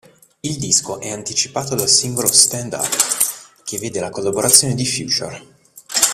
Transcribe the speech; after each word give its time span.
Il 0.41 0.57
disco 0.57 0.99
è 0.99 1.11
anticipato 1.11 1.75
dal 1.75 1.87
singolo 1.87 2.25
"Stand 2.33 2.73
Up", 2.73 2.89
che 3.63 3.77
vede 3.77 3.99
la 3.99 4.09
collaborazione 4.09 4.73
di 4.73 4.83
Future. 4.83 5.47